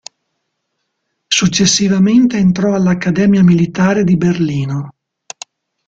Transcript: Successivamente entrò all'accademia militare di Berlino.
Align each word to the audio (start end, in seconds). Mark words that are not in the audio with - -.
Successivamente 1.27 2.35
entrò 2.35 2.73
all'accademia 2.73 3.43
militare 3.43 4.03
di 4.03 4.17
Berlino. 4.17 4.89